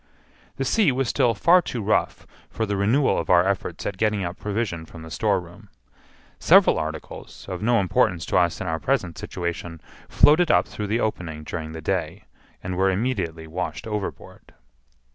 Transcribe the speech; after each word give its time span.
The 0.55 0.65
sea 0.65 0.91
was 0.91 1.09
still 1.09 1.35
far 1.35 1.61
too 1.61 1.79
rough 1.83 2.25
for 2.49 2.65
the 2.65 2.75
renewal 2.75 3.19
of 3.19 3.29
our 3.29 3.47
efforts 3.47 3.85
at 3.85 3.97
getting 3.99 4.23
up 4.23 4.35
provision 4.39 4.83
from 4.83 5.03
the 5.03 5.11
storeroom. 5.11 5.69
Several 6.39 6.79
articles, 6.79 7.45
of 7.47 7.61
no 7.61 7.79
importance 7.79 8.25
to 8.25 8.37
us 8.37 8.59
in 8.59 8.65
our 8.65 8.79
present 8.79 9.19
situation, 9.19 9.79
floated 10.09 10.49
up 10.49 10.67
through 10.67 10.87
the 10.87 10.99
opening 10.99 11.43
during 11.43 11.73
the 11.73 11.81
day, 11.81 12.23
and 12.63 12.77
were 12.77 12.89
immediately 12.89 13.45
washed 13.45 13.85
overboard. 13.85 14.55